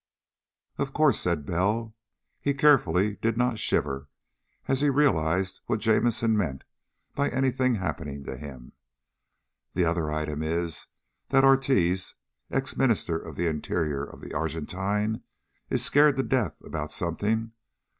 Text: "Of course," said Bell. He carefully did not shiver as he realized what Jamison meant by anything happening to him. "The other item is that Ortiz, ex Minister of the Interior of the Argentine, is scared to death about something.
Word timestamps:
"Of 0.79 0.93
course," 0.93 1.19
said 1.19 1.45
Bell. 1.45 1.93
He 2.39 2.55
carefully 2.55 3.17
did 3.17 3.37
not 3.37 3.59
shiver 3.59 4.09
as 4.67 4.81
he 4.81 4.89
realized 4.89 5.61
what 5.67 5.79
Jamison 5.79 6.35
meant 6.35 6.63
by 7.13 7.29
anything 7.29 7.75
happening 7.75 8.23
to 8.23 8.35
him. 8.35 8.71
"The 9.75 9.85
other 9.85 10.09
item 10.11 10.41
is 10.41 10.87
that 11.29 11.43
Ortiz, 11.43 12.15
ex 12.49 12.75
Minister 12.75 13.19
of 13.19 13.35
the 13.35 13.45
Interior 13.45 14.03
of 14.03 14.21
the 14.21 14.33
Argentine, 14.33 15.21
is 15.69 15.85
scared 15.85 16.15
to 16.17 16.23
death 16.23 16.55
about 16.63 16.91
something. 16.91 17.51